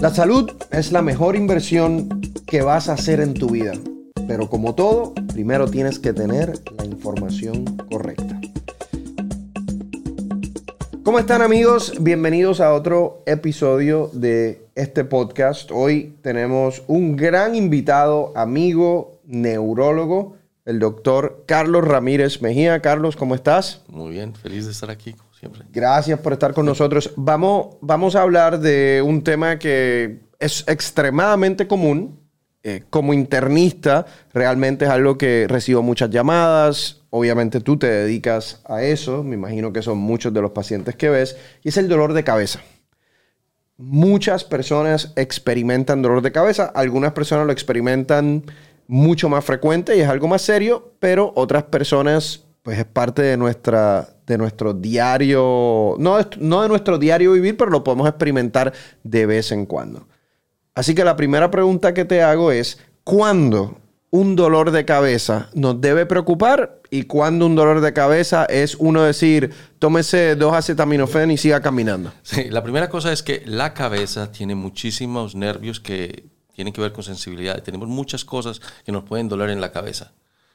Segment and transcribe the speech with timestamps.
[0.00, 3.74] La salud es la mejor inversión que vas a hacer en tu vida,
[4.26, 8.40] pero como todo, primero tienes que tener la información correcta.
[11.02, 11.92] ¿Cómo están amigos?
[12.00, 15.70] Bienvenidos a otro episodio de este podcast.
[15.70, 22.80] Hoy tenemos un gran invitado, amigo, neurólogo, el doctor Carlos Ramírez Mejía.
[22.80, 23.82] Carlos, ¿cómo estás?
[23.86, 25.14] Muy bien, feliz de estar aquí.
[25.72, 27.12] Gracias por estar con nosotros.
[27.16, 32.18] Vamos, vamos a hablar de un tema que es extremadamente común.
[32.62, 34.04] Eh, como internista,
[34.34, 37.00] realmente es algo que recibo muchas llamadas.
[37.08, 39.22] Obviamente tú te dedicas a eso.
[39.22, 41.36] Me imagino que son muchos de los pacientes que ves.
[41.62, 42.60] Y es el dolor de cabeza.
[43.78, 46.66] Muchas personas experimentan dolor de cabeza.
[46.74, 48.44] Algunas personas lo experimentan
[48.86, 53.36] mucho más frecuente y es algo más serio, pero otras personas pues es parte de,
[53.36, 59.26] nuestra, de nuestro diario, no, no de nuestro diario vivir, pero lo podemos experimentar de
[59.26, 60.06] vez en cuando.
[60.74, 63.78] Así que la primera pregunta que te hago es, ¿cuándo
[64.10, 69.02] un dolor de cabeza nos debe preocupar y cuándo un dolor de cabeza es uno
[69.02, 72.12] decir, tómese dos acetaminofén y siga caminando?
[72.50, 77.02] La primera cosa es que la cabeza tiene muchísimos nervios que tienen que ver con
[77.02, 77.60] sensibilidad.
[77.62, 80.12] Tenemos muchas cosas que nos pueden doler en la cabeza.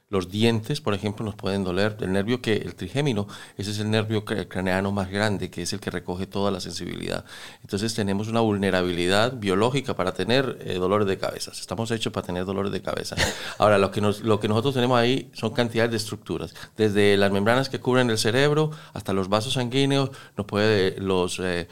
[0.08, 1.98] Los dientes, por ejemplo, nos pueden doler.
[2.00, 5.80] El nervio que, el trigémino, ese es el nervio craneano más grande, que es el
[5.80, 7.26] que recoge toda la sensibilidad.
[7.64, 11.52] Entonces tenemos una vulnerabilidad biológica para tener eh, dolores de cabeza.
[11.52, 13.16] Estamos hechos para tener dolores de cabeza.
[13.58, 16.54] Ahora, lo que, lo que nosotros tenemos ahí son cantidades de estructuras.
[16.78, 21.40] Desde las membranas que cubren el cerebro hasta los vasos sanguíneos, nos puede los...
[21.40, 21.68] Eh,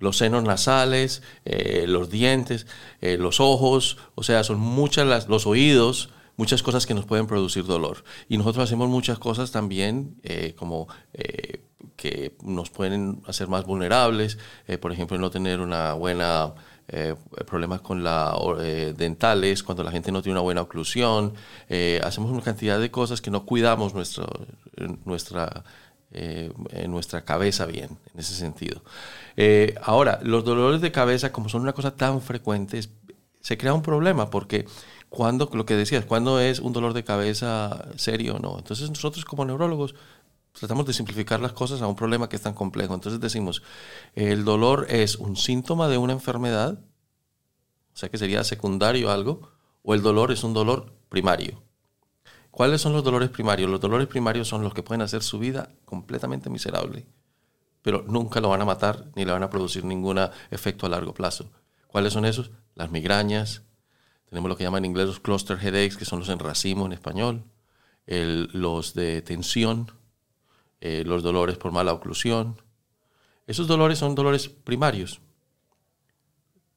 [0.00, 2.68] los senos nasales, eh, los dientes,
[3.00, 7.66] los ojos, o sea, son muchas las, los oídos, muchas cosas que nos pueden producir
[7.66, 8.04] dolor.
[8.28, 11.60] Y nosotros hacemos muchas cosas también eh, como eh,
[11.96, 16.54] que nos pueden hacer más vulnerables, eh, por ejemplo, no tener una buena...
[17.46, 18.34] problemas con la
[18.96, 21.34] dentales, cuando la gente no tiene una buena oclusión,
[22.02, 24.24] hacemos una cantidad de cosas que no cuidamos nuestro,
[25.04, 25.64] nuestra,
[26.88, 28.80] nuestra cabeza bien, en ese sentido.
[29.82, 32.80] ahora, los dolores de cabeza, como son una cosa tan frecuente,
[33.42, 34.64] se crea un problema porque
[35.08, 38.58] cuando, lo que decías, cuándo es un dolor de cabeza serio o no.
[38.58, 39.94] Entonces nosotros como neurólogos
[40.52, 42.94] tratamos de simplificar las cosas a un problema que es tan complejo.
[42.94, 43.62] Entonces decimos,
[44.14, 46.78] el dolor es un síntoma de una enfermedad,
[47.94, 49.52] o sea que sería secundario algo,
[49.82, 51.62] o el dolor es un dolor primario.
[52.50, 53.70] ¿Cuáles son los dolores primarios?
[53.70, 57.06] Los dolores primarios son los que pueden hacer su vida completamente miserable,
[57.82, 60.18] pero nunca lo van a matar ni le van a producir ningún
[60.50, 61.50] efecto a largo plazo.
[61.86, 62.50] ¿Cuáles son esos?
[62.74, 63.62] Las migrañas,
[64.28, 67.44] tenemos lo que llaman en inglés los cluster headaches, que son los enracimos en español,
[68.06, 69.92] los de tensión,
[70.80, 72.60] eh, los dolores por mala oclusión.
[73.46, 75.20] Esos dolores son dolores primarios.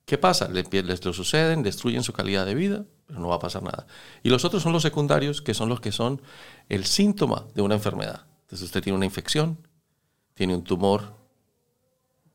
[0.05, 0.49] ¿Qué pasa?
[0.49, 3.85] Les, les lo suceden, destruyen su calidad de vida, pero no va a pasar nada.
[4.23, 6.21] Y los otros son los secundarios, que son los que son
[6.69, 8.25] el síntoma de una enfermedad.
[8.41, 9.57] Entonces usted tiene una infección,
[10.33, 11.20] tiene un tumor,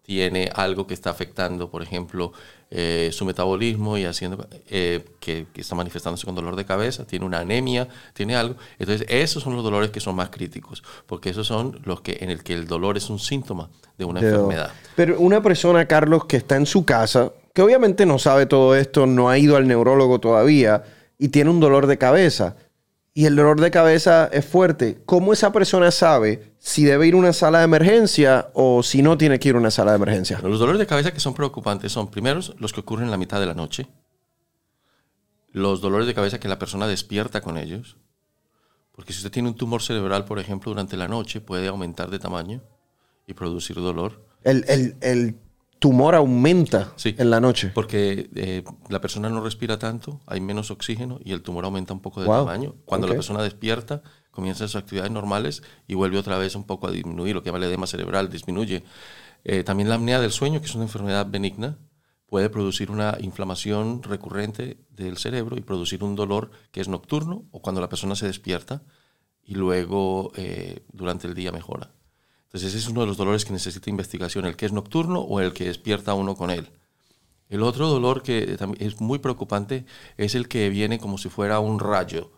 [0.06, 2.32] tiene algo que está afectando, por ejemplo,
[2.70, 7.40] eh, su metabolismo y haciendo eh, que, está manifestándose con dolor de cabeza, tiene una
[7.40, 8.54] anemia, tiene algo.
[8.78, 12.30] Entonces, esos son los dolores que son más críticos, porque esos son los que en
[12.30, 13.68] el que el dolor es un síntoma
[13.98, 14.70] de una enfermedad.
[14.94, 19.06] Pero una persona, Carlos, que está en su casa, que obviamente no sabe todo esto,
[19.06, 20.84] no ha ido al neurólogo todavía
[21.18, 22.54] y tiene un dolor de cabeza
[23.16, 27.16] y el dolor de cabeza es fuerte, ¿cómo esa persona sabe si debe ir a
[27.16, 30.38] una sala de emergencia o si no tiene que ir a una sala de emergencia?
[30.42, 33.40] Los dolores de cabeza que son preocupantes son, primero, los que ocurren en la mitad
[33.40, 33.86] de la noche,
[35.50, 37.96] los dolores de cabeza que la persona despierta con ellos,
[38.92, 42.18] porque si usted tiene un tumor cerebral, por ejemplo, durante la noche puede aumentar de
[42.18, 42.62] tamaño
[43.26, 44.26] y producir dolor.
[44.44, 45.36] El, el, el
[45.78, 47.70] tumor aumenta en la noche.
[47.74, 52.00] Porque eh, la persona no respira tanto, hay menos oxígeno y el tumor aumenta un
[52.00, 52.74] poco de tamaño.
[52.84, 56.90] Cuando la persona despierta, comienza sus actividades normales y vuelve otra vez un poco a
[56.90, 58.84] disminuir, lo que llama el edema cerebral, disminuye.
[59.44, 61.78] Eh, también la apnea del sueño, que es una enfermedad benigna,
[62.26, 67.62] puede producir una inflamación recurrente del cerebro y producir un dolor que es nocturno o
[67.62, 68.82] cuando la persona se despierta
[69.42, 71.92] y luego eh, durante el día mejora.
[72.46, 75.40] Entonces ese es uno de los dolores que necesita investigación, el que es nocturno o
[75.40, 76.70] el que despierta uno con él.
[77.48, 79.84] El otro dolor que es muy preocupante
[80.16, 82.32] es el que viene como si fuera un rayo,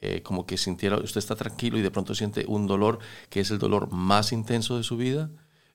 [0.00, 2.98] eh, como que sintiera, usted está tranquilo y de pronto siente un dolor
[3.30, 5.30] que es el dolor más intenso de su vida.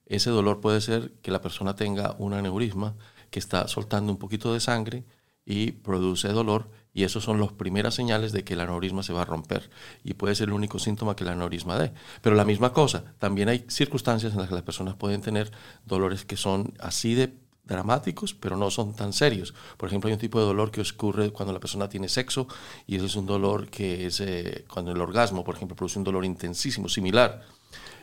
[0.05, 2.95] Ese dolor puede ser que la persona tenga un aneurisma
[3.29, 5.05] que está soltando un poquito de sangre
[5.45, 9.23] y produce dolor y esos son las primeras señales de que el aneurisma se va
[9.23, 9.69] a romper
[10.03, 11.91] y puede ser el único síntoma que el aneurisma dé.
[12.21, 15.51] Pero la misma cosa, también hay circunstancias en las que las personas pueden tener
[15.85, 17.33] dolores que son así de
[17.65, 19.53] dramáticos, pero no son tan serios.
[19.77, 22.47] Por ejemplo, hay un tipo de dolor que ocurre cuando la persona tiene sexo
[22.85, 26.03] y ese es un dolor que es eh, cuando el orgasmo, por ejemplo, produce un
[26.03, 27.41] dolor intensísimo, similar.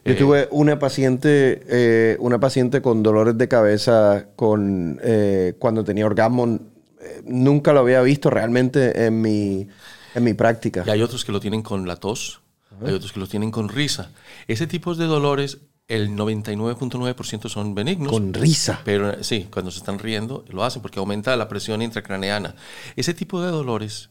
[0.04, 5.84] Yo Eh, tuve una paciente, eh, una paciente con dolores de cabeza con, eh, cuando
[5.84, 6.58] tenía orgasmo.
[7.00, 9.66] Eh, nunca lo había visto realmente en mi,
[10.14, 10.84] en mi práctica.
[10.86, 12.40] Y hay otros que lo tienen con la tos,
[12.84, 14.12] hay otros que lo tienen con risa.
[14.46, 15.58] Ese tipo de dolores,
[15.88, 18.12] el 99.9% son benignos.
[18.12, 18.80] Con risa.
[18.84, 22.54] Pero eh, sí, cuando se están riendo, lo hacen porque aumenta la presión intracraneana.
[22.96, 24.10] Ese tipo de dolores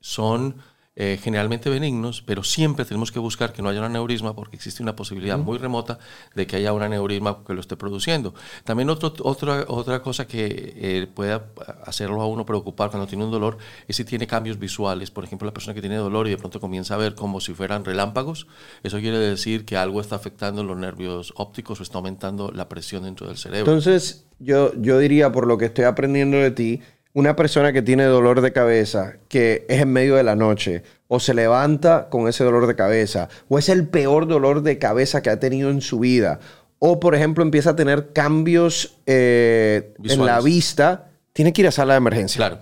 [0.00, 0.56] son
[0.94, 4.82] eh, generalmente benignos, pero siempre tenemos que buscar que no haya un aneurisma porque existe
[4.82, 5.98] una posibilidad muy remota
[6.34, 8.34] de que haya un aneurisma que lo esté produciendo.
[8.64, 11.40] También otro, otra, otra cosa que eh, puede
[11.86, 13.56] hacerlo a uno preocupar cuando tiene un dolor
[13.88, 15.10] es si tiene cambios visuales.
[15.10, 17.54] Por ejemplo, la persona que tiene dolor y de pronto comienza a ver como si
[17.54, 18.46] fueran relámpagos,
[18.82, 23.04] eso quiere decir que algo está afectando los nervios ópticos o está aumentando la presión
[23.04, 23.72] dentro del cerebro.
[23.72, 26.82] Entonces, yo, yo diría, por lo que estoy aprendiendo de ti,
[27.14, 31.20] una persona que tiene dolor de cabeza, que es en medio de la noche, o
[31.20, 35.30] se levanta con ese dolor de cabeza, o es el peor dolor de cabeza que
[35.30, 36.40] ha tenido en su vida,
[36.78, 41.72] o por ejemplo empieza a tener cambios eh, en la vista, tiene que ir a
[41.72, 42.38] sala de emergencia.
[42.38, 42.58] Claro.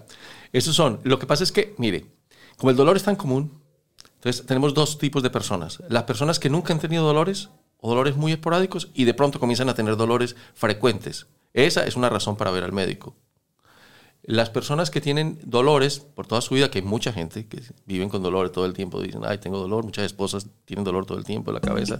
[0.52, 1.00] Esos son.
[1.04, 2.06] Lo que pasa es que, mire,
[2.56, 3.60] como el dolor es tan común,
[4.16, 5.82] entonces tenemos dos tipos de personas.
[5.88, 9.68] Las personas que nunca han tenido dolores o dolores muy esporádicos y de pronto comienzan
[9.68, 11.26] a tener dolores frecuentes.
[11.54, 13.14] Esa es una razón para ver al médico.
[14.30, 18.08] Las personas que tienen dolores por toda su vida, que hay mucha gente que viven
[18.08, 21.24] con dolores todo el tiempo, dicen, ay, tengo dolor, muchas esposas tienen dolor todo el
[21.24, 21.98] tiempo en la cabeza.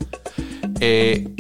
[0.79, 1.35] Eh,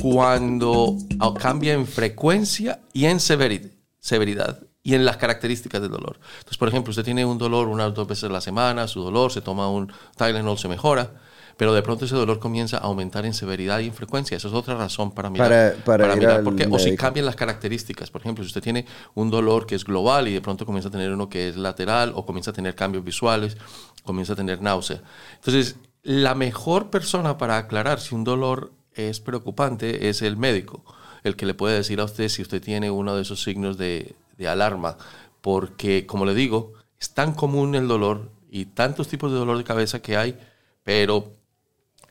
[0.00, 0.96] cuando
[1.38, 6.18] cambia en frecuencia y en severi- severidad y en las características del dolor.
[6.38, 9.30] Entonces, por ejemplo, usted tiene un dolor unas dos veces a la semana, su dolor,
[9.30, 11.20] se toma un Tylenol, se mejora,
[11.60, 14.34] pero de pronto ese dolor comienza a aumentar en severidad y en frecuencia.
[14.34, 15.50] Esa es otra razón para mirar.
[15.84, 16.62] Para- para ir mirar por qué.
[16.74, 18.10] O si cambian las características.
[18.10, 20.92] Por ejemplo, si usted tiene un dolor que es global y de pronto comienza a
[20.92, 23.58] tener uno que es lateral o comienza a tener cambios visuales,
[24.04, 25.02] comienza a tener náusea.
[25.34, 30.82] Entonces, la mejor persona para aclarar si un dolor es preocupante es el médico,
[31.24, 34.14] el que le puede decir a usted si usted tiene uno de esos signos de,
[34.38, 34.96] de alarma,
[35.42, 39.64] porque, como le digo, es tan común el dolor y tantos tipos de dolor de
[39.64, 40.38] cabeza que hay,
[40.84, 41.34] pero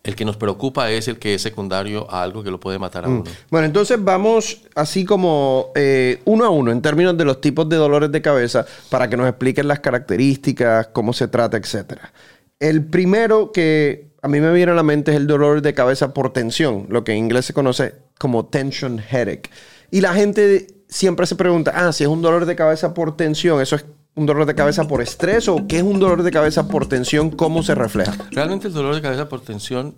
[0.04, 3.06] el que nos preocupa es el que es secundario a algo que lo puede matar
[3.06, 3.24] a uno.
[3.50, 7.76] Bueno, entonces vamos así como eh, uno a uno en términos de los tipos de
[7.76, 12.14] dolores de cabeza para que nos expliquen las características, cómo se trata, etcétera.
[12.60, 16.14] El primero que a mí me viene a la mente es el dolor de cabeza
[16.14, 19.50] por tensión, lo que en inglés se conoce como tension headache.
[19.92, 23.62] Y la gente siempre se pregunta, ah, si es un dolor de cabeza por tensión,
[23.62, 23.86] ¿eso es
[24.20, 27.30] un dolor de cabeza por estrés o qué es un dolor de cabeza por tensión?
[27.32, 28.14] ¿Cómo se refleja?
[28.32, 29.96] Realmente el dolor de cabeza por tensión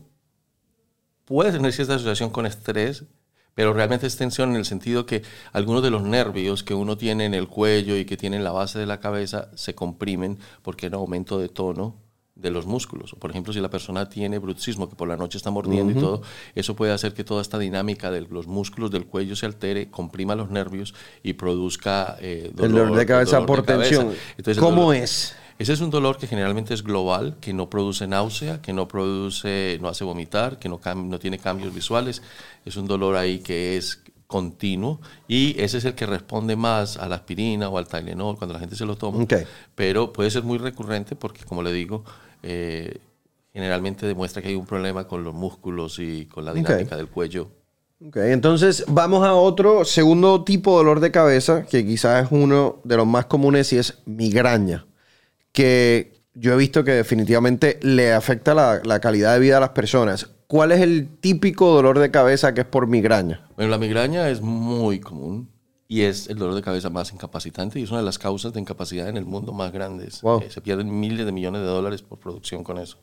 [1.25, 3.06] puede tener cierta asociación con estrés,
[3.56, 5.23] pero realmente es tensión en el sentido que
[5.53, 8.51] algunos de los nervios que uno tiene en el cuello y que tiene en la
[8.51, 11.95] base de la cabeza se comprimen porque hay un aumento de tono
[12.41, 13.15] de los músculos.
[13.19, 16.21] Por ejemplo, si la persona tiene bruxismo, que por la noche está mordiendo y todo,
[16.55, 20.35] eso puede hacer que toda esta dinámica de los músculos del cuello se altere, comprima
[20.35, 20.93] los nervios
[21.23, 23.89] y produzca eh, el dolor de cabeza dolor por de cabeza.
[23.89, 24.15] tensión.
[24.38, 25.35] Entonces, el ¿Cómo dolor- es?
[25.59, 29.77] ese es un dolor que generalmente es global, que no produce náusea, que no produce,
[29.81, 32.21] no hace vomitar, que no, no tiene cambios visuales.
[32.65, 37.09] Es un dolor ahí que es continuo y ese es el que responde más a
[37.09, 39.25] la aspirina o al Tylenol cuando la gente se lo toma.
[39.75, 42.05] Pero puede ser muy recurrente porque, como le digo,
[42.43, 43.00] eh,
[43.53, 47.50] generalmente demuestra que hay un problema con los músculos y con la dinámica del cuello.
[48.05, 52.79] Ok, entonces vamos a otro segundo tipo de dolor de cabeza, que quizás es uno
[52.83, 54.88] de los más comunes y es migraña,
[55.51, 59.69] que yo he visto que definitivamente le afecta la, la calidad de vida a las
[59.69, 60.31] personas.
[60.48, 63.48] ¿Cuál es el típico dolor de cabeza que es por migraña?
[63.55, 65.50] Bueno, la migraña es muy común
[65.91, 68.62] y es el dolor de cabeza más incapacitante y es una de las causas de
[68.62, 70.21] incapacidad en el mundo más grandes.
[70.21, 70.39] Wow.
[70.39, 72.98] Eh, se pierden miles de millones de dólares por producción con eso.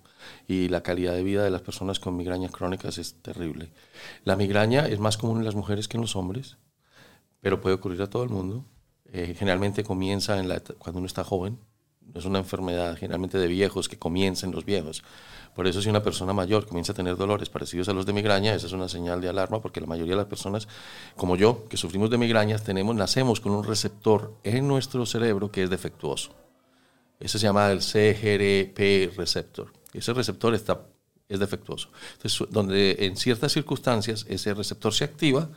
[0.47, 3.69] Y la calidad de vida de las personas con migrañas crónicas es terrible.
[4.25, 6.57] La migraña es más común en las mujeres que en los hombres,
[7.43, 8.65] pero puede ocurrir a todo el mundo.
[9.13, 11.59] Eh, generalmente comienza en la cuando uno está joven.
[12.15, 15.05] Es una enfermedad generalmente de viejos que comienza en los viejos.
[15.59, 18.55] Por eso si una persona mayor comienza a tener dolores parecidos a los de migraña,
[18.55, 20.69] esa es una señal de alarma porque la mayoría de las personas,
[21.17, 25.65] como yo, que sufrimos de migrañas, tenemos, nacemos con un receptor en nuestro cerebro que
[25.65, 26.31] es defectuoso.
[27.19, 29.73] Ese se llama el CGRP receptor.
[29.93, 30.87] Ese receptor está,
[31.29, 31.91] es defectuoso.
[32.13, 35.49] Entonces, donde en ciertas circunstancias ese receptor se activa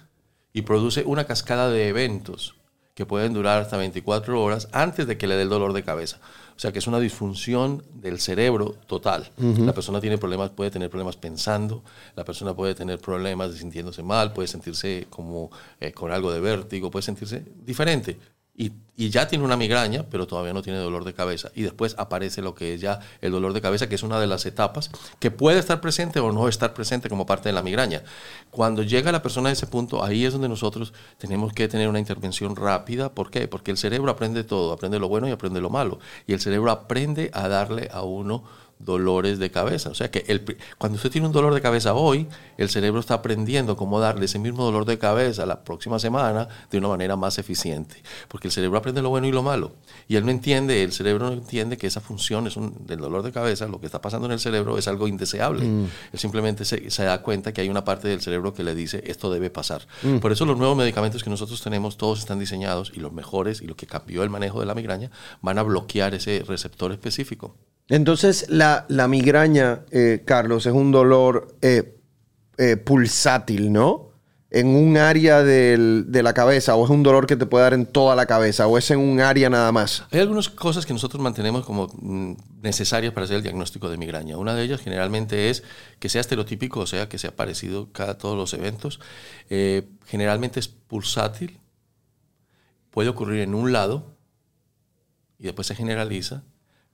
[0.51, 2.55] y produce una cascada de eventos
[2.95, 6.19] que pueden durar hasta 24 horas antes de que le dé el dolor de cabeza.
[6.55, 9.31] O sea que es una disfunción del cerebro total.
[9.37, 11.83] La persona tiene problemas, puede tener problemas pensando,
[12.15, 16.39] la persona puede tener problemas de sintiéndose mal, puede sentirse como eh, con algo de
[16.39, 18.19] vértigo, puede sentirse diferente
[18.55, 18.73] y,
[19.09, 21.49] ya tiene una migraña, pero todavía no tiene dolor de cabeza.
[21.55, 24.27] Y después aparece lo que es ya el dolor de cabeza, que es una de
[24.27, 28.03] las etapas que puede estar presente o no estar presente como parte de la migraña.
[28.51, 31.97] Cuando llega la persona a ese punto, ahí es donde nosotros tenemos que tener una
[31.97, 33.11] intervención rápida.
[33.11, 33.47] ¿Por qué?
[33.47, 35.99] Porque el cerebro aprende todo, aprende lo bueno y aprende lo malo.
[36.27, 38.43] Y el cerebro aprende a darle a uno
[38.83, 39.89] dolores de cabeza.
[39.89, 43.15] O sea que el, cuando usted tiene un dolor de cabeza hoy, el cerebro está
[43.15, 47.37] aprendiendo cómo darle ese mismo dolor de cabeza la próxima semana de una manera más
[47.39, 48.01] eficiente.
[48.27, 49.73] Porque el cerebro aprende lo bueno y lo malo.
[50.07, 53.23] Y él no entiende, el cerebro no entiende que esa función es un, del dolor
[53.23, 55.65] de cabeza, lo que está pasando en el cerebro es algo indeseable.
[55.65, 55.85] Mm.
[56.13, 59.31] Él simplemente se, da cuenta que hay una parte del cerebro que le dice esto
[59.31, 59.87] debe pasar.
[60.03, 60.17] Mm.
[60.17, 63.67] Por eso los nuevos medicamentos que nosotros tenemos, todos están diseñados y los mejores y
[63.67, 65.11] lo que cambió el manejo de la migraña
[65.41, 67.55] van a bloquear ese receptor específico.
[67.91, 71.99] Entonces, la, migraña, eh, Carlos, es un dolor eh,
[72.57, 74.11] eh, pulsátil, ¿no?
[74.49, 77.85] En un área de la cabeza, o es un dolor que te puede dar en
[77.85, 80.05] toda la cabeza, o es en un área nada más.
[80.11, 84.37] Hay algunas cosas que nosotros mantenemos como mm, necesarias para hacer el diagnóstico de migraña.
[84.37, 85.63] Una de ellas generalmente es
[85.99, 89.01] que sea estereotípico, o sea, que sea parecido cada todos los eventos.
[90.05, 91.59] generalmente es pulsátil,
[92.89, 94.15] puede ocurrir en un lado
[95.37, 96.43] y después se generaliza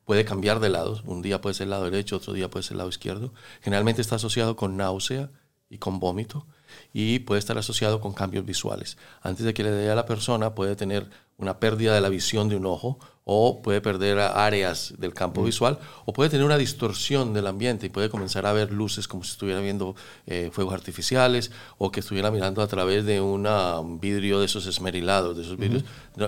[0.08, 1.04] puede cambiar de lados.
[1.06, 3.34] Un día puede ser el lado derecho, otro día puede ser el lado izquierdo.
[3.62, 5.30] Generalmente está asociado con náusea
[5.70, 6.48] y con vómito
[6.94, 8.98] y puede estar asociado con cambios visuales.
[9.22, 12.48] Antes de que le dé a la persona puede tener una pérdida de la visión
[12.48, 17.34] de un ojo o puede perder áreas del campo visual o puede tener una distorsión
[17.34, 21.52] del ambiente y puede comenzar a ver luces como si estuviera viendo eh, fuegos artificiales
[21.78, 25.84] o que estuviera mirando a través de un vidrio de esos esmerilados, de esos vidrios,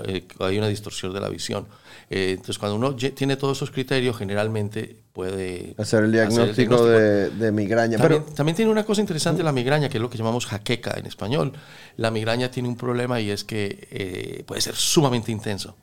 [0.08, 1.68] eh, hay una distorsión de la visión.
[2.10, 7.98] Eh, entonces cuando uno tiene todos esos criterios generalmente puede hacer el diagnóstico, De, migraña.
[7.98, 10.96] También, Pero también tiene una cosa interesante la migraña, que es lo que llamamos jaqueca
[10.98, 11.54] en español.
[11.96, 15.78] La migraña tiene un problema y es que puede ser sumamente intenso.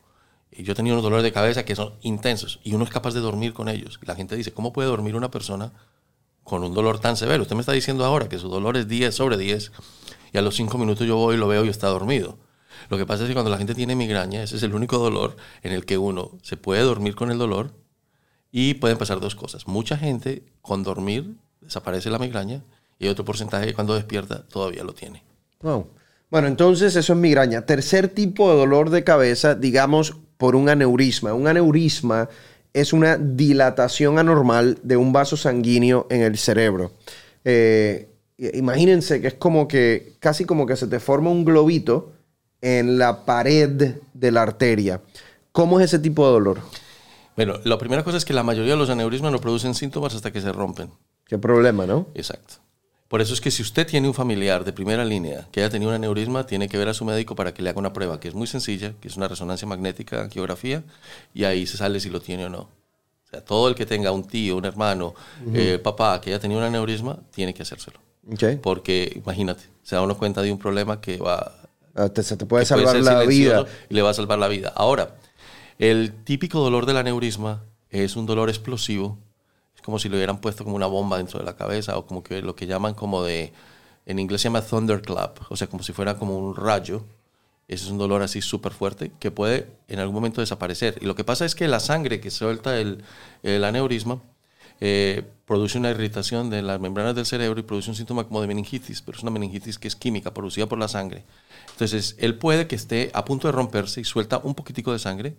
[0.50, 3.14] Y yo he tenido unos dolores de cabeza que son intensos y uno es capaz
[3.14, 3.98] de dormir con ellos.
[4.02, 5.72] La gente dice, ¿cómo puede dormir una persona
[6.44, 7.42] con un dolor tan severo?
[7.42, 9.72] Usted me está diciendo ahora que su dolor es 10 sobre 10
[10.32, 12.38] y a los 5 minutos yo voy lo veo y está dormido.
[12.88, 15.36] Lo que pasa es que cuando la gente tiene migraña, ese es el único dolor
[15.62, 17.72] en el que uno se puede dormir con el dolor
[18.52, 19.66] y pueden pasar dos cosas.
[19.66, 22.62] Mucha gente con dormir desaparece la migraña
[22.98, 25.22] y otro porcentaje cuando despierta todavía lo tiene.
[25.60, 25.88] Wow.
[26.30, 27.66] Bueno, entonces eso es migraña.
[27.66, 31.34] Tercer tipo de dolor de cabeza, digamos, por un aneurisma.
[31.34, 32.28] Un aneurisma
[32.72, 36.92] es una dilatación anormal de un vaso sanguíneo en el cerebro.
[37.44, 42.12] Eh, imagínense que es como que, casi como que se te forma un globito
[42.60, 45.00] en la pared de la arteria.
[45.52, 46.58] ¿Cómo es ese tipo de dolor?
[47.36, 50.32] Bueno, la primera cosa es que la mayoría de los aneurismas no producen síntomas hasta
[50.32, 50.90] que se rompen.
[51.26, 52.08] Qué problema, ¿no?
[52.14, 52.65] Exacto.
[53.08, 55.90] Por eso es que si usted tiene un familiar de primera línea que haya tenido
[55.90, 58.28] un aneurisma, tiene que ver a su médico para que le haga una prueba que
[58.28, 60.82] es muy sencilla, que es una resonancia magnética, angiografía,
[61.32, 62.58] y ahí se sale si lo tiene o no.
[62.58, 65.14] O sea, todo el que tenga un tío, un hermano,
[65.52, 68.00] eh, papá que haya tenido un aneurisma, tiene que hacérselo.
[68.60, 71.60] Porque imagínate, se da uno cuenta de un problema que va...
[71.94, 73.66] Ah, se te puede salvar la vida.
[73.88, 74.72] Y le va a salvar la vida.
[74.74, 75.16] Ahora,
[75.78, 79.18] el típico dolor del aneurisma es un dolor explosivo
[79.86, 82.42] como si le hubieran puesto como una bomba dentro de la cabeza o como que
[82.42, 83.52] lo que llaman como de,
[84.04, 87.04] en inglés se llama thunderclap, o sea, como si fuera como un rayo.
[87.68, 90.98] Ese es un dolor así súper fuerte que puede en algún momento desaparecer.
[91.00, 93.04] Y lo que pasa es que la sangre que suelta el,
[93.44, 94.20] el aneurisma
[94.80, 98.48] eh, produce una irritación de las membranas del cerebro y produce un síntoma como de
[98.48, 101.24] meningitis, pero es una meningitis que es química, producida por la sangre.
[101.70, 105.36] Entonces, él puede que esté a punto de romperse y suelta un poquitico de sangre,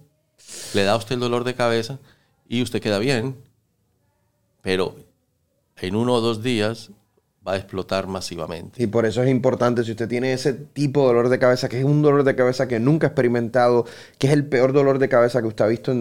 [0.73, 1.99] le da a usted el dolor de cabeza
[2.47, 3.35] y usted queda bien,
[4.67, 4.97] pero
[5.77, 6.89] en uno o dos días
[7.47, 8.83] va a explotar masivamente.
[8.83, 11.79] Y por eso es importante, si usted tiene ese tipo de dolor de cabeza, que
[11.79, 13.85] es un dolor de cabeza que nunca ha experimentado,
[14.17, 15.93] que es el peor dolor de cabeza que usted ha visto,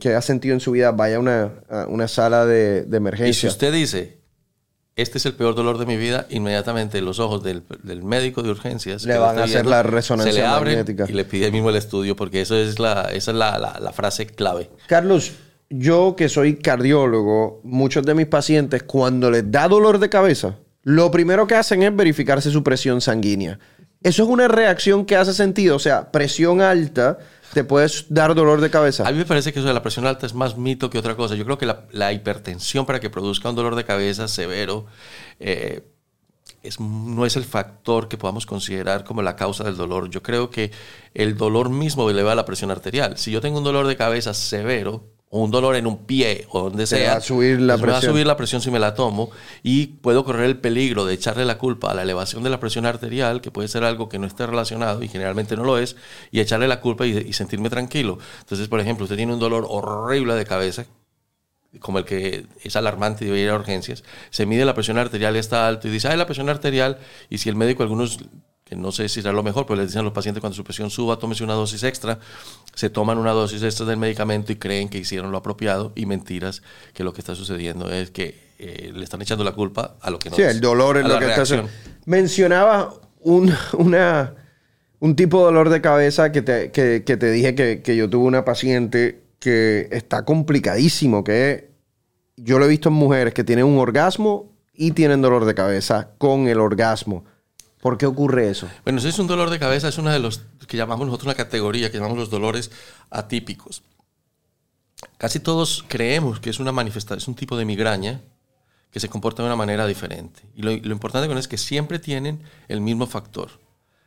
[0.00, 3.28] que ha sentido en su vida, vaya a una, sala de, emergencia.
[3.28, 4.16] Y si usted dice,
[4.94, 7.64] este es el peor dolor de mi vida, inmediatamente los ojos del,
[8.02, 11.04] médico de urgencias le van a hacer la resonancia se le magnética.
[11.06, 14.70] y le pide mismo el estudio, porque eso es la, esa es la frase clave.
[14.86, 15.34] Carlos,
[15.70, 21.10] yo que soy cardiólogo, muchos de mis pacientes cuando les da dolor de cabeza, lo
[21.10, 23.58] primero que hacen es verificarse su presión sanguínea.
[24.02, 27.18] Eso es una reacción que hace sentido, o sea, presión alta
[27.52, 29.06] te puedes dar dolor de cabeza.
[29.06, 31.16] A mí me parece que eso de la presión alta es más mito que otra
[31.16, 31.34] cosa.
[31.34, 34.86] Yo creo que la, hipertensión para que produzca un dolor de cabeza severo
[35.40, 35.82] eh,
[36.62, 40.10] es, no es el factor que podamos considerar como la causa del dolor.
[40.10, 40.70] Yo creo que
[41.14, 43.16] el dolor mismo eleva la presión arterial.
[43.16, 46.62] Si yo tengo un dolor de cabeza severo, o un dolor en un pie o
[46.62, 48.12] donde sea, va a subir la pues me va a presión.
[48.12, 49.30] subir la presión si me la tomo
[49.62, 52.86] y puedo correr el peligro de echarle la culpa a la elevación de la presión
[52.86, 55.96] arterial, que puede ser algo que no esté relacionado y generalmente no lo es,
[56.30, 58.18] y echarle la culpa y, y sentirme tranquilo.
[58.40, 60.86] Entonces, por ejemplo, usted tiene un dolor horrible de cabeza,
[61.80, 65.36] como el que es alarmante y debe ir a urgencias, se mide la presión arterial
[65.36, 68.20] y está alto y dice, ay, la presión arterial, y si el médico, algunos,
[68.66, 70.64] que no sé si será lo mejor, pero les dicen a los pacientes cuando su
[70.64, 72.18] presión suba, tómese una dosis extra,
[72.74, 76.62] se toman una dosis extra del medicamento y creen que hicieron lo apropiado y mentiras,
[76.92, 80.18] que lo que está sucediendo es que eh, le están echando la culpa a lo
[80.18, 81.68] que no Sí, es, el dolor es lo que está haciendo.
[82.06, 84.34] Mencionaba un, una,
[84.98, 88.10] un tipo de dolor de cabeza que te, que, que te dije que, que yo
[88.10, 91.70] tuve una paciente que está complicadísimo, que
[92.36, 96.10] yo lo he visto en mujeres que tienen un orgasmo y tienen dolor de cabeza
[96.18, 97.24] con el orgasmo.
[97.80, 98.68] ¿Por qué ocurre eso?
[98.84, 101.34] Bueno, ese es un dolor de cabeza, es una de los que llamamos nosotros una
[101.34, 102.70] categoría, que llamamos los dolores
[103.10, 103.82] atípicos.
[105.18, 108.22] Casi todos creemos que es una manifestación, es un tipo de migraña
[108.90, 110.42] que se comporta de una manera diferente.
[110.54, 113.50] Y lo, importante es que siempre tienen el mismo factor.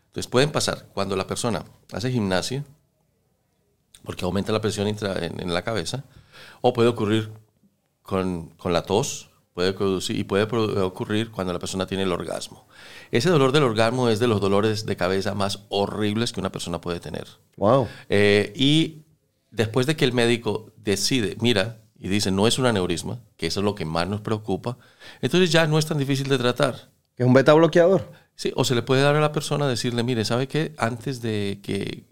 [0.07, 2.65] Entonces pueden pasar cuando la persona hace gimnasia,
[4.03, 4.97] porque aumenta la presión en,
[5.39, 6.05] en la cabeza,
[6.61, 7.31] o puede ocurrir
[8.01, 9.28] con, con la tos,
[9.59, 12.65] puede producir, y puede ocurrir cuando la persona tiene el orgasmo.
[13.11, 16.79] Ese dolor del orgasmo es de los dolores de cabeza más horribles que una persona
[16.79, 17.27] puede tener.
[17.57, 17.89] Wow.
[18.07, 19.01] Eh, y
[19.51, 23.59] después de que el médico decide, mira, y dice, no es un aneurisma, que eso
[23.59, 24.77] es lo que más nos preocupa,
[25.19, 26.91] entonces ya no es tan difícil de tratar.
[27.17, 28.09] ¿Es un beta bloqueador?
[28.35, 30.73] Sí, o se le puede dar a la persona decirle, mire, ¿sabe qué?
[30.77, 32.05] Antes de que,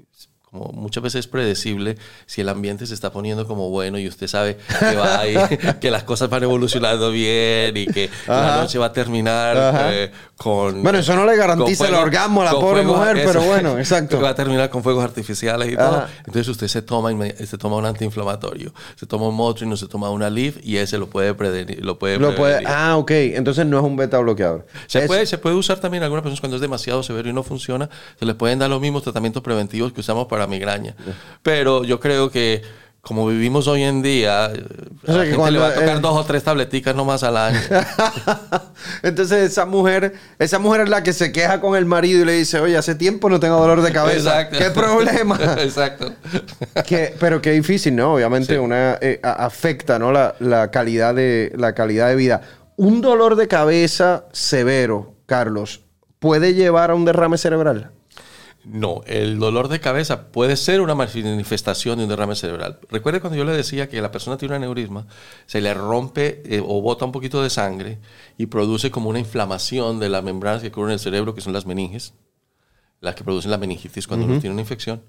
[0.51, 4.27] como muchas veces es predecible, si el ambiente se está poniendo como bueno y usted
[4.27, 8.79] sabe que, va a ir- que las cosas van evolucionando bien y que la noche
[8.79, 9.57] va a terminar
[9.91, 10.81] eh, con...
[10.83, 14.17] Bueno, eso no le garantiza el orgasmo a la pobre mujer, eso, pero bueno, exacto.
[14.17, 15.97] que va a terminar con fuegos artificiales y todo.
[15.97, 16.09] Ajá.
[16.19, 17.09] Entonces usted se toma,
[17.45, 20.97] se toma un antiinflamatorio, se toma un Motrin o se toma una Leaf y ese
[20.97, 21.83] lo puede prevenir.
[21.83, 22.73] Lo puede Lo puede, prevenir.
[22.73, 23.11] ah, ok.
[23.11, 24.65] Entonces no es un beta bloqueador.
[24.87, 27.43] Se Es- puede, se puede usar también algunas personas cuando es demasiado severo y no
[27.43, 27.89] funciona.
[28.17, 30.95] Se les pueden dar los mismos tratamientos preventivos que usamos para migraña.
[31.41, 32.61] Pero yo creo que
[33.01, 35.73] como vivimos hoy en día, O sea, a la que gente cuando, le va a
[35.75, 37.57] tocar eh, dos o tres tableticas nomás al año.
[39.03, 42.33] Entonces esa mujer, esa mujer es la que se queja con el marido y le
[42.33, 44.41] dice, oye, hace tiempo no tengo dolor de cabeza.
[44.41, 44.57] Exacto.
[44.59, 45.39] ¿Qué problema?
[45.59, 46.13] Exacto.
[46.85, 48.15] Que- pero qué difícil, ¿no?
[48.15, 48.59] Obviamente Sí.
[48.59, 50.11] una eh, afecta, ¿no?
[50.11, 52.41] La, la calidad de la calidad de vida.
[52.75, 55.81] Un dolor de cabeza severo, Carlos,
[56.19, 57.91] puede llevar a un derrame cerebral.
[58.69, 62.79] No, el dolor de cabeza puede ser una manifestación de un derrame cerebral.
[62.89, 65.07] Recuerde cuando yo le decía que la persona tiene un aneurisma,
[65.45, 67.99] se le rompe eh, o bota un poquito de sangre
[68.37, 71.65] y produce como una inflamación de las membranas que cubren el cerebro, que son las
[71.65, 72.13] meninges,
[72.99, 75.01] las que producen la meningitis cuando uno tiene una infección.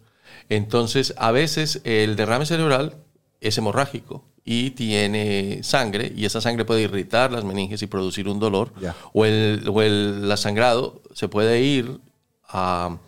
[0.49, 2.97] Entonces, a veces el derrame cerebral
[3.40, 8.38] es hemorrágico y tiene sangre y esa sangre puede irritar las meninges y producir un
[8.40, 8.73] dolor.
[9.12, 12.01] O el, o el la sangrado se puede ir
[12.49, 12.99] a-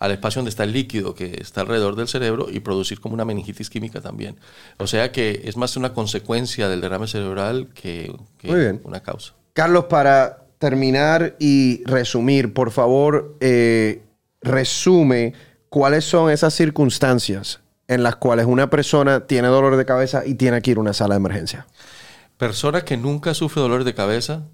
[0.00, 3.26] al espacio donde está el líquido que está alrededor del cerebro y producir como una
[3.26, 4.36] meningitis química también.
[4.78, 8.80] O sea que es más una consecuencia del derrame cerebral que, que Muy bien.
[8.84, 9.34] una causa.
[9.52, 14.02] Carlos, para terminar y resumir, por favor, eh,
[14.40, 15.34] resume
[15.68, 20.62] cuáles son esas circunstancias en las cuales una persona tiene dolor de cabeza y tiene
[20.62, 21.66] que ir a una sala de emergencia.
[22.38, 24.44] Persona que nunca sufre dolor de cabeza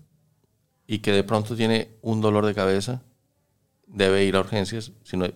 [0.89, 3.03] y que de pronto tiene un dolor de cabeza
[3.87, 5.27] debe ir a urgencias, sino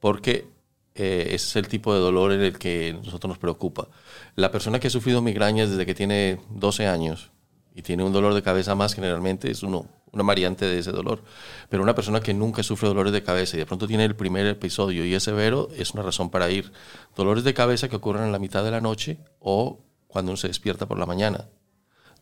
[0.00, 0.48] porque
[0.94, 3.88] eh, ese es el tipo de dolor en el que nosotros nos preocupa.
[4.34, 7.30] La persona que ha sufrido migrañas desde que tiene 12 años
[7.74, 11.22] y tiene un dolor de cabeza más, generalmente es uno, una variante de ese dolor.
[11.68, 14.46] Pero una persona que nunca sufre dolores de cabeza y de pronto tiene el primer
[14.46, 16.72] episodio y es severo, es una razón para ir.
[17.14, 20.48] Dolores de cabeza que ocurren en la mitad de la noche o cuando uno se
[20.48, 21.48] despierta por la mañana.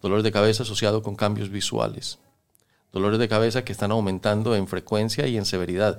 [0.03, 2.19] Dolores de cabeza asociado con cambios visuales
[2.97, 5.99] dolores de cabeza que están aumentando en frecuencia y en severidad.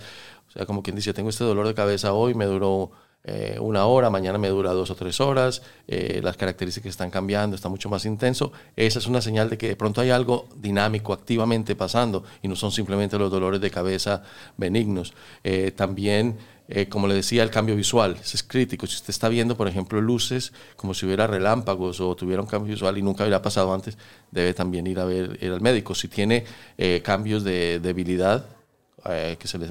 [0.50, 2.90] O sea, como quien dice, tengo este dolor de cabeza hoy, me duró
[3.24, 7.56] eh, una hora, mañana me dura dos o tres horas, eh, las características están cambiando,
[7.56, 8.52] está mucho más intenso.
[8.76, 12.56] Esa es una señal de que de pronto hay algo dinámico activamente pasando y no
[12.56, 14.24] son simplemente los dolores de cabeza
[14.58, 15.14] benignos.
[15.44, 16.38] Eh, también
[16.69, 18.88] eh, como le decía, el cambio visual ese es crítico.
[18.88, 22.73] Si usted está viendo, por ejemplo, luces como si hubiera relámpagos o tuviera un cambio
[22.73, 23.97] visual y nunca hubiera pasado antes,
[24.32, 25.95] debe también ir a ver al médico.
[25.95, 26.45] Si tiene
[26.77, 28.57] eh, cambios de debilidad,
[29.10, 29.67] eh, que se le,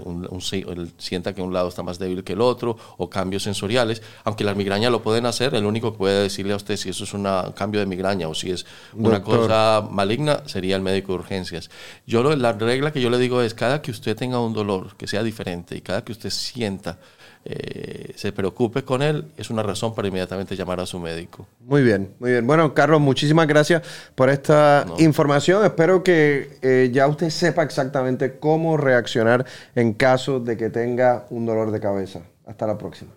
[0.98, 4.02] sienta que un lado está más débil que el otro, o cambios sensoriales.
[4.24, 7.04] Aunque la migraña lo pueden hacer, el único que puede decirle a usted si eso
[7.04, 11.18] es un cambio de migraña o si es una cosa maligna sería el médico de
[11.18, 11.70] urgencias.
[12.06, 15.06] Yo la regla que yo le digo es, cada que usted tenga un dolor que
[15.06, 16.98] sea diferente y cada que usted sienta
[17.48, 21.46] eh, se preocupe con él, es una razón para inmediatamente llamar a su médico.
[21.60, 22.44] Muy bien, muy bien.
[22.44, 23.82] Bueno, Carlos, muchísimas gracias
[24.16, 25.64] por esta información.
[25.64, 31.46] Espero que eh, ya usted sepa exactamente cómo reaccionar en caso de que tenga un
[31.46, 32.22] dolor de cabeza.
[32.46, 33.12] Hasta la próxima.